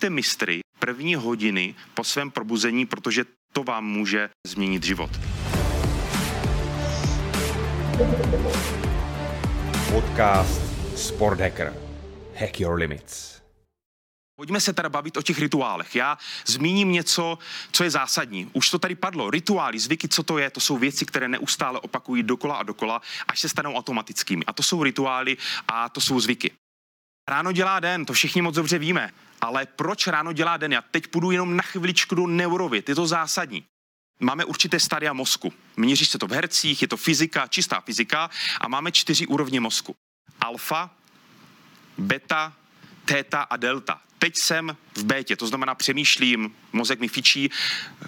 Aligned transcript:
buďte 0.00 0.10
mistry 0.10 0.60
první 0.78 1.14
hodiny 1.14 1.74
po 1.94 2.04
svém 2.04 2.30
probuzení, 2.30 2.86
protože 2.86 3.24
to 3.52 3.62
vám 3.62 3.84
může 3.84 4.30
změnit 4.46 4.84
život. 4.84 5.10
Podcast 9.92 10.62
Sport 10.96 11.40
Hacker. 11.40 11.76
Hack 12.34 12.60
your 12.60 12.78
limits. 12.78 13.40
Pojďme 14.36 14.60
se 14.60 14.72
teda 14.72 14.88
bavit 14.88 15.16
o 15.16 15.22
těch 15.22 15.38
rituálech. 15.38 15.96
Já 15.96 16.18
zmíním 16.46 16.92
něco, 16.92 17.38
co 17.72 17.84
je 17.84 17.90
zásadní. 17.90 18.50
Už 18.52 18.70
to 18.70 18.78
tady 18.78 18.94
padlo. 18.94 19.30
Rituály, 19.30 19.78
zvyky, 19.78 20.08
co 20.08 20.22
to 20.22 20.38
je? 20.38 20.50
To 20.50 20.60
jsou 20.60 20.78
věci, 20.78 21.06
které 21.06 21.28
neustále 21.28 21.80
opakují 21.80 22.22
dokola 22.22 22.56
a 22.56 22.62
dokola, 22.62 23.02
až 23.28 23.40
se 23.40 23.48
stanou 23.48 23.74
automatickými. 23.74 24.44
A 24.44 24.52
to 24.52 24.62
jsou 24.62 24.82
rituály 24.82 25.36
a 25.68 25.88
to 25.88 26.00
jsou 26.00 26.20
zvyky. 26.20 26.52
Ráno 27.28 27.52
dělá 27.52 27.80
den, 27.80 28.04
to 28.04 28.12
všichni 28.12 28.42
moc 28.42 28.54
dobře 28.54 28.78
víme. 28.78 29.10
Ale 29.40 29.66
proč 29.66 30.06
ráno 30.06 30.32
dělá 30.32 30.56
den? 30.56 30.72
Já 30.72 30.82
teď 30.82 31.06
půjdu 31.06 31.30
jenom 31.30 31.56
na 31.56 31.62
chviličku 31.62 32.14
do 32.14 32.26
neurověd. 32.26 32.88
Je 32.88 32.94
to 32.94 33.06
zásadní. 33.06 33.64
Máme 34.20 34.44
určité 34.44 34.80
stadia 34.80 35.12
mozku. 35.12 35.52
Měří 35.76 36.06
se 36.06 36.18
to 36.18 36.26
v 36.26 36.32
hercích, 36.32 36.82
je 36.82 36.88
to 36.88 36.96
fyzika, 36.96 37.46
čistá 37.46 37.80
fyzika 37.80 38.30
a 38.60 38.68
máme 38.68 38.92
čtyři 38.92 39.26
úrovně 39.26 39.60
mozku. 39.60 39.96
Alfa, 40.40 40.90
beta, 41.98 42.52
theta 43.04 43.42
a 43.42 43.56
delta. 43.56 44.00
Teď 44.18 44.36
jsem 44.36 44.76
v 44.96 45.04
bétě, 45.04 45.36
to 45.36 45.46
znamená 45.46 45.74
přemýšlím, 45.74 46.54
mozek 46.72 47.00
mi 47.00 47.08
fičí. 47.08 47.50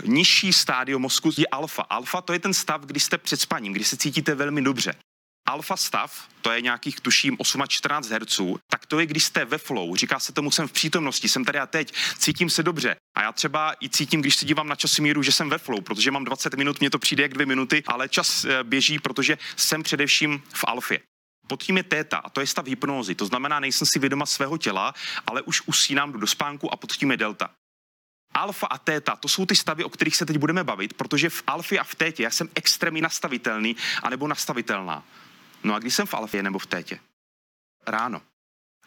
Nižší 0.04 0.52
stádio 0.52 0.98
mozku 0.98 1.30
je 1.38 1.46
alfa. 1.46 1.82
Alfa 1.82 2.20
to 2.20 2.32
je 2.32 2.38
ten 2.38 2.54
stav, 2.54 2.80
kdy 2.80 3.00
jste 3.00 3.18
před 3.18 3.40
spaním, 3.40 3.72
kdy 3.72 3.84
se 3.84 3.96
cítíte 3.96 4.34
velmi 4.34 4.62
dobře. 4.62 4.94
Alfa 5.46 5.76
stav, 5.76 6.28
to 6.42 6.52
je 6.52 6.60
nějakých 6.60 7.00
tuším 7.00 7.36
8 7.38 7.62
a 7.62 7.66
14 7.66 8.08
Hz, 8.08 8.40
tak 8.70 8.86
to 8.86 9.00
je, 9.00 9.06
když 9.06 9.24
jste 9.24 9.44
ve 9.44 9.58
flow, 9.58 9.96
říká 9.96 10.18
se 10.18 10.32
tomu, 10.32 10.50
jsem 10.50 10.68
v 10.68 10.72
přítomnosti, 10.72 11.28
jsem 11.28 11.44
tady 11.44 11.58
a 11.58 11.66
teď, 11.66 11.94
cítím 12.18 12.50
se 12.50 12.62
dobře. 12.62 12.96
A 13.16 13.22
já 13.22 13.32
třeba 13.32 13.74
i 13.82 13.88
cítím, 13.88 14.20
když 14.20 14.36
se 14.36 14.44
dívám 14.44 14.68
na 14.68 14.76
časomíru, 14.76 15.22
že 15.22 15.32
jsem 15.32 15.50
ve 15.50 15.58
flow, 15.58 15.80
protože 15.80 16.10
mám 16.10 16.24
20 16.24 16.54
minut, 16.54 16.80
mně 16.80 16.90
to 16.90 16.98
přijde 16.98 17.22
jak 17.22 17.34
dvě 17.34 17.46
minuty, 17.46 17.82
ale 17.86 18.08
čas 18.08 18.44
eh, 18.44 18.64
běží, 18.64 18.98
protože 18.98 19.38
jsem 19.56 19.82
především 19.82 20.42
v 20.54 20.64
alfě. 20.68 21.00
Pod 21.48 21.62
tím 21.62 21.76
je 21.76 21.82
téta 21.82 22.16
a 22.16 22.30
to 22.30 22.40
je 22.40 22.46
stav 22.46 22.66
hypnózy. 22.66 23.14
To 23.14 23.26
znamená, 23.26 23.60
nejsem 23.60 23.86
si 23.86 23.98
vědoma 23.98 24.26
svého 24.26 24.58
těla, 24.58 24.94
ale 25.26 25.42
už 25.42 25.62
usínám 25.66 26.12
do 26.12 26.26
spánku 26.26 26.72
a 26.72 26.76
pod 26.76 26.92
tím 26.92 27.10
je 27.10 27.16
delta. 27.16 27.50
Alfa 28.34 28.66
a 28.66 28.78
téta, 28.78 29.16
to 29.16 29.28
jsou 29.28 29.46
ty 29.46 29.56
stavy, 29.56 29.84
o 29.84 29.88
kterých 29.88 30.16
se 30.16 30.26
teď 30.26 30.36
budeme 30.36 30.64
bavit, 30.64 30.94
protože 30.94 31.30
v 31.30 31.42
alfě 31.46 31.78
a 31.78 31.84
v 31.84 31.94
tétě 31.94 32.22
já 32.22 32.30
jsem 32.30 32.48
extrémně 32.54 33.02
nastavitelný 33.02 33.76
anebo 34.02 34.28
nastavitelná. 34.28 35.04
No 35.64 35.74
a 35.74 35.78
když 35.78 35.94
jsem 35.94 36.06
v 36.06 36.14
alfě 36.14 36.42
nebo 36.42 36.58
v 36.58 36.66
tétě? 36.66 36.98
Ráno. 37.86 38.22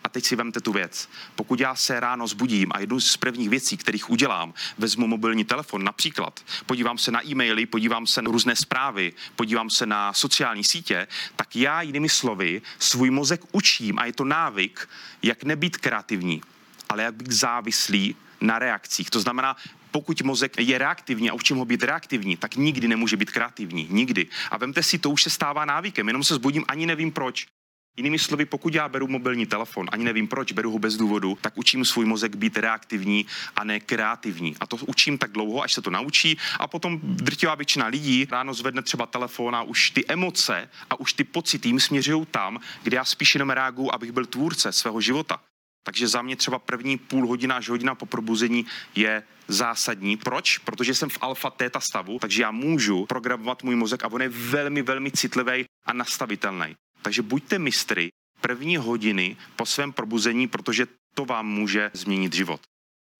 A 0.03 0.09
teď 0.09 0.25
si 0.25 0.35
vemte 0.35 0.61
tu 0.61 0.73
věc. 0.73 1.09
Pokud 1.35 1.59
já 1.59 1.75
se 1.75 1.99
ráno 1.99 2.27
zbudím 2.27 2.71
a 2.71 2.79
jednu 2.79 2.99
z 2.99 3.17
prvních 3.17 3.49
věcí, 3.49 3.77
kterých 3.77 4.09
udělám, 4.09 4.53
vezmu 4.77 5.07
mobilní 5.07 5.45
telefon, 5.45 5.83
například 5.83 6.45
podívám 6.65 6.97
se 6.97 7.11
na 7.11 7.27
e-maily, 7.27 7.65
podívám 7.65 8.07
se 8.07 8.21
na 8.21 8.31
různé 8.31 8.55
zprávy, 8.55 9.13
podívám 9.35 9.69
se 9.69 9.85
na 9.85 10.13
sociální 10.13 10.63
sítě, 10.63 11.07
tak 11.35 11.55
já 11.55 11.81
jinými 11.81 12.09
slovy 12.09 12.61
svůj 12.79 13.09
mozek 13.09 13.41
učím 13.51 13.99
a 13.99 14.05
je 14.05 14.13
to 14.13 14.25
návyk, 14.25 14.89
jak 15.21 15.43
nebýt 15.43 15.77
kreativní, 15.77 16.41
ale 16.89 17.03
jak 17.03 17.15
být 17.15 17.31
závislý 17.31 18.15
na 18.41 18.59
reakcích. 18.59 19.09
To 19.09 19.19
znamená, 19.19 19.55
pokud 19.95 20.21
mozek 20.21 20.53
je 20.59 20.77
reaktivní 20.77 21.29
a 21.29 21.33
učím 21.33 21.57
ho 21.57 21.65
být 21.65 21.83
reaktivní, 21.83 22.37
tak 22.37 22.55
nikdy 22.55 22.87
nemůže 22.87 23.17
být 23.17 23.31
kreativní. 23.31 23.87
Nikdy. 23.89 24.27
A 24.51 24.57
vemte 24.57 24.83
si, 24.83 24.99
to 24.99 25.09
už 25.09 25.23
se 25.23 25.29
stává 25.29 25.65
návykem, 25.65 26.07
jenom 26.07 26.23
se 26.23 26.35
zbudím, 26.35 26.65
ani 26.67 26.85
nevím 26.85 27.11
proč. 27.11 27.47
Jinými 27.97 28.19
slovy, 28.19 28.45
pokud 28.45 28.75
já 28.75 28.89
beru 28.89 29.07
mobilní 29.07 29.45
telefon, 29.45 29.87
ani 29.91 30.03
nevím 30.03 30.27
proč, 30.27 30.51
beru 30.51 30.71
ho 30.71 30.79
bez 30.79 30.97
důvodu, 30.97 31.37
tak 31.41 31.57
učím 31.57 31.85
svůj 31.85 32.05
mozek 32.05 32.35
být 32.35 32.57
reaktivní 32.57 33.25
a 33.55 33.63
ne 33.63 33.79
kreativní. 33.79 34.55
A 34.59 34.67
to 34.67 34.75
učím 34.75 35.17
tak 35.17 35.31
dlouho, 35.31 35.63
až 35.63 35.73
se 35.73 35.81
to 35.81 35.89
naučí 35.89 36.37
a 36.59 36.67
potom 36.67 36.99
drtivá 37.01 37.55
většina 37.55 37.87
lidí 37.87 38.27
ráno 38.31 38.53
zvedne 38.53 38.81
třeba 38.81 39.05
telefon 39.05 39.55
a 39.55 39.61
už 39.63 39.89
ty 39.89 40.05
emoce 40.07 40.69
a 40.89 40.99
už 40.99 41.13
ty 41.13 41.23
pocity 41.23 41.69
jim 41.69 41.79
směřují 41.79 42.25
tam, 42.31 42.59
kde 42.83 42.95
já 42.97 43.05
spíš 43.05 43.35
jenom 43.35 43.49
reaguju, 43.49 43.91
abych 43.91 44.11
byl 44.11 44.25
tvůrce 44.25 44.71
svého 44.71 45.01
života. 45.01 45.39
Takže 45.85 46.07
za 46.07 46.21
mě 46.21 46.35
třeba 46.35 46.59
první 46.59 46.97
půl 46.97 47.27
hodina 47.27 47.55
až 47.55 47.69
hodina 47.69 47.95
po 47.95 48.05
probuzení 48.05 48.65
je 48.95 49.23
zásadní. 49.47 50.17
Proč? 50.17 50.57
Protože 50.57 50.95
jsem 50.95 51.09
v 51.09 51.17
alfa 51.21 51.49
téta 51.49 51.79
stavu, 51.79 52.19
takže 52.19 52.41
já 52.41 52.51
můžu 52.51 53.05
programovat 53.05 53.63
můj 53.63 53.75
mozek 53.75 54.03
a 54.03 54.07
on 54.07 54.21
je 54.21 54.29
velmi, 54.29 54.81
velmi 54.81 55.11
citlivý 55.11 55.65
a 55.85 55.93
nastavitelný. 55.93 56.75
Takže 57.01 57.21
buďte 57.21 57.59
mistry 57.59 58.09
první 58.41 58.77
hodiny 58.77 59.37
po 59.55 59.65
svém 59.65 59.93
probuzení, 59.93 60.47
protože 60.47 60.87
to 61.13 61.25
vám 61.25 61.47
může 61.47 61.91
změnit 61.93 62.33
život. 62.33 62.61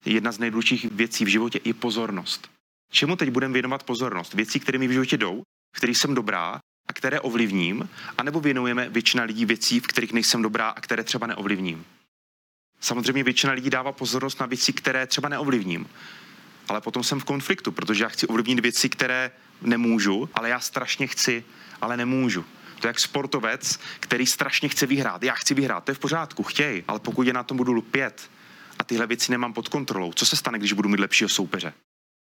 Jedna 0.06 0.32
z 0.32 0.40
nejdůležitějších 0.40 0.92
věcí 0.92 1.26
v 1.26 1.28
životě 1.28 1.60
je 1.64 1.74
pozornost. 1.74 2.50
Čemu 2.92 3.16
teď 3.16 3.30
budeme 3.30 3.54
věnovat 3.54 3.84
pozornost? 3.84 4.34
Věcí, 4.34 4.60
které 4.60 4.78
mi 4.78 4.88
v 4.88 4.92
životě 4.92 5.18
jdou, 5.18 5.44
v 5.76 5.78
kterých 5.78 5.98
jsem 5.98 6.16
dobrá 6.16 6.60
a 6.88 6.94
které 6.94 7.20
ovlivním, 7.20 7.90
anebo 8.18 8.40
věnujeme 8.40 8.90
většina 8.90 9.24
lidí 9.24 9.46
věcí, 9.46 9.80
v 9.80 9.88
kterých 9.88 10.14
nejsem 10.14 10.42
dobrá 10.42 10.70
a 10.70 10.82
které 10.82 11.04
třeba 11.04 11.28
neovlivním. 11.28 11.86
Samozřejmě 12.86 13.24
většina 13.24 13.54
lidí 13.54 13.70
dává 13.70 13.92
pozornost 13.92 14.40
na 14.40 14.46
věci, 14.46 14.74
které 14.74 15.08
třeba 15.08 15.30
neovlivním. 15.30 15.90
Ale 16.70 16.82
potom 16.82 17.04
jsem 17.04 17.20
v 17.20 17.24
konfliktu, 17.24 17.72
protože 17.72 18.04
já 18.04 18.10
chci 18.10 18.28
ovlivnit 18.28 18.60
věci, 18.60 18.90
které 18.90 19.32
nemůžu, 19.62 20.30
ale 20.34 20.50
já 20.50 20.60
strašně 20.60 21.08
chci, 21.08 21.44
ale 21.82 21.98
nemůžu. 21.98 22.46
To 22.80 22.88
je 22.88 22.90
jak 22.90 23.00
sportovec, 23.00 23.80
který 24.00 24.26
strašně 24.26 24.70
chce 24.70 24.86
vyhrát. 24.86 25.24
Já 25.24 25.34
chci 25.34 25.54
vyhrát, 25.54 25.84
to 25.84 25.92
je 25.92 25.96
v 25.96 26.00
pořádku, 26.00 26.44
chtěj, 26.44 26.84
ale 26.88 27.00
pokud 27.00 27.28
je 27.28 27.34
na 27.34 27.44
tom 27.44 27.58
budu 27.58 27.74
lpět 27.74 28.30
a 28.80 28.84
tyhle 28.84 29.08
věci 29.08 29.32
nemám 29.32 29.54
pod 29.54 29.68
kontrolou, 29.68 30.14
co 30.14 30.26
se 30.26 30.36
stane, 30.36 30.60
když 30.60 30.74
budu 30.74 30.90
mít 30.90 31.00
lepšího 31.00 31.30
soupeře? 31.30 31.74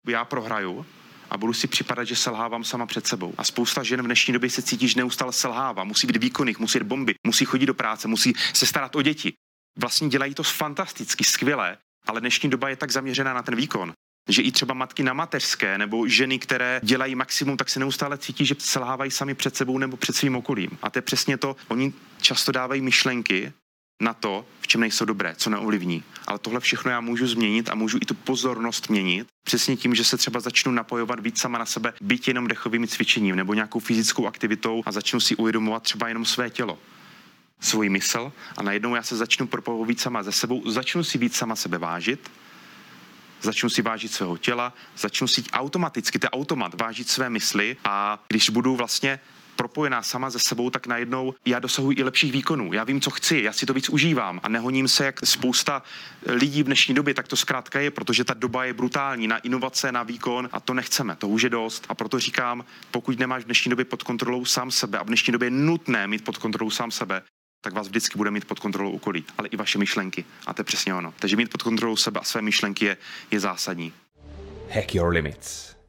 Já 0.08 0.26
prohraju 0.26 0.86
a 1.30 1.38
budu 1.38 1.54
si 1.54 1.68
připadat, 1.68 2.08
že 2.08 2.16
selhávám 2.16 2.64
sama 2.64 2.86
před 2.86 3.08
sebou. 3.08 3.34
A 3.38 3.44
spousta 3.44 3.84
žen 3.84 4.02
v 4.02 4.06
dnešní 4.06 4.34
době 4.34 4.50
se 4.50 4.62
cítí, 4.62 4.88
že 4.88 5.00
neustále 5.00 5.34
selhává, 5.34 5.84
musí 5.84 6.08
být 6.08 6.18
výkonných, 6.18 6.60
musí 6.60 6.78
jít 6.78 6.84
bomby, 6.84 7.16
musí 7.28 7.46
chodit 7.46 7.66
do 7.66 7.74
práce, 7.74 8.08
musí 8.08 8.34
se 8.54 8.66
starat 8.66 8.96
o 8.96 9.02
děti. 9.02 9.34
Vlastně 9.80 10.10
dělají 10.10 10.36
to 10.36 10.44
fantasticky, 10.44 11.24
skvěle, 11.24 11.78
ale 12.08 12.22
dnešní 12.22 12.50
doba 12.50 12.70
je 12.70 12.76
tak 12.76 12.92
zaměřená 12.92 13.34
na 13.34 13.44
ten 13.44 13.56
výkon, 13.56 13.94
že 14.30 14.42
i 14.42 14.52
třeba 14.52 14.74
matky 14.74 15.04
na 15.04 15.14
mateřské 15.14 15.78
nebo 15.78 16.08
ženy, 16.08 16.40
které 16.40 16.80
dělají 16.84 17.16
maximum, 17.16 17.58
tak 17.58 17.70
se 17.70 17.80
neustále 17.80 18.18
cítí, 18.18 18.46
že 18.46 18.56
selhávají 18.60 19.12
sami 19.12 19.34
před 19.34 19.56
sebou 19.56 19.78
nebo 19.78 19.98
před 19.98 20.16
svým 20.16 20.36
okolím. 20.36 20.70
A 20.82 20.90
to 20.90 20.98
je 20.98 21.02
přesně 21.02 21.38
to, 21.38 21.56
oni 21.68 21.94
často 22.22 22.52
dávají 22.52 22.82
myšlenky 22.82 23.54
na 24.02 24.14
to, 24.14 24.46
v 24.62 24.68
čem 24.68 24.82
nejsou 24.82 25.06
dobré, 25.06 25.36
co 25.38 25.50
neovlivní. 25.50 26.04
Ale 26.28 26.40
tohle 26.40 26.60
všechno 26.60 26.92
já 26.92 27.02
můžu 27.02 27.28
změnit 27.28 27.70
a 27.70 27.76
můžu 27.76 27.98
i 28.02 28.06
tu 28.06 28.14
pozornost 28.14 28.90
měnit. 28.90 29.28
Přesně 29.46 29.76
tím, 29.76 29.96
že 29.96 30.04
se 30.04 30.18
třeba 30.18 30.40
začnu 30.40 30.72
napojovat 30.72 31.20
víc 31.20 31.40
sama 31.40 31.58
na 31.58 31.66
sebe, 31.66 31.94
být 32.02 32.28
jenom 32.28 32.48
dechovým 32.48 32.88
cvičením 32.88 33.36
nebo 33.36 33.54
nějakou 33.54 33.80
fyzickou 33.80 34.28
aktivitou 34.28 34.84
a 34.86 34.92
začnu 34.92 35.20
si 35.20 35.36
uvědomovat 35.36 35.84
třeba 35.84 36.08
jenom 36.08 36.26
své 36.26 36.50
tělo 36.50 36.80
svůj 37.62 37.90
mysl 37.90 38.34
a 38.58 38.64
najednou 38.64 38.96
já 38.96 39.04
se 39.04 39.16
začnu 39.16 39.48
propojovat 39.48 39.88
víc 39.88 40.02
sama 40.02 40.24
ze 40.24 40.32
sebou, 40.32 40.72
začnu 40.72 41.04
si 41.04 41.18
víc 41.18 41.36
sama 41.36 41.56
sebe 41.56 41.78
vážit, 41.78 42.32
začnu 43.42 43.70
si 43.70 43.82
vážit 43.82 44.12
svého 44.12 44.38
těla, 44.38 44.74
začnu 44.98 45.28
si 45.28 45.44
automaticky, 45.54 46.20
to 46.20 46.26
je 46.26 46.30
automat, 46.30 46.82
vážit 46.82 47.10
své 47.10 47.30
mysli 47.30 47.78
a 47.84 48.24
když 48.28 48.50
budu 48.50 48.76
vlastně 48.76 49.20
propojená 49.56 50.04
sama 50.04 50.30
ze 50.30 50.40
sebou, 50.40 50.70
tak 50.70 50.88
najednou 50.88 51.34
já 51.46 51.60
dosahuji 51.60 51.98
i 51.98 52.04
lepších 52.04 52.32
výkonů. 52.32 52.74
Já 52.74 52.84
vím, 52.84 53.02
co 53.02 53.10
chci, 53.10 53.42
já 53.44 53.54
si 53.54 53.66
to 53.66 53.74
víc 53.74 53.90
užívám 53.90 54.40
a 54.44 54.50
nehoním 54.50 54.88
se, 54.88 55.06
jak 55.06 55.20
spousta 55.26 55.84
lidí 56.26 56.64
v 56.64 56.66
dnešní 56.66 56.96
době, 56.96 57.14
tak 57.14 57.28
to 57.28 57.36
zkrátka 57.36 57.80
je, 57.80 57.92
protože 57.92 58.24
ta 58.24 58.34
doba 58.34 58.66
je 58.66 58.74
brutální 58.74 59.28
na 59.28 59.38
inovace, 59.38 59.92
na 59.92 60.04
výkon 60.04 60.50
a 60.52 60.60
to 60.60 60.74
nechceme, 60.74 61.16
to 61.16 61.28
už 61.28 61.42
je 61.42 61.50
dost. 61.50 61.86
A 61.90 61.96
proto 61.96 62.20
říkám, 62.20 62.66
pokud 62.92 63.20
nemáš 63.20 63.44
v 63.44 63.46
dnešní 63.46 63.70
době 63.70 63.86
pod 63.86 64.04
kontrolou 64.04 64.46
sám 64.46 64.72
sebe 64.72 64.98
a 64.98 65.04
v 65.04 65.08
dnešní 65.08 65.32
době 65.32 65.46
je 65.46 65.52
nutné 65.52 66.08
mít 66.08 66.24
pod 66.24 66.38
kontrolou 66.38 66.70
sám 66.70 66.92
sebe, 66.92 67.22
tak 67.62 67.74
vás 67.74 67.88
vždycky 67.88 68.18
bude 68.18 68.32
mít 68.32 68.46
pod 68.46 68.60
kontrolou 68.60 68.92
okolí, 68.92 69.26
ale 69.38 69.48
i 69.48 69.58
vaše 69.58 69.78
myšlenky. 69.78 70.26
A 70.48 70.54
to 70.54 70.60
je 70.60 70.64
přesně 70.64 70.94
ono. 70.94 71.14
Takže 71.20 71.36
mít 71.36 71.52
pod 71.52 71.64
kontrolou 71.64 71.96
sebe 71.96 72.20
a 72.20 72.24
své 72.24 72.42
myšlenky 72.42 72.86
je, 72.86 72.98
je 73.32 73.40
zásadní. 73.40 73.94
Hack 74.70 74.96
your 74.96 75.14
limits. 75.14 75.81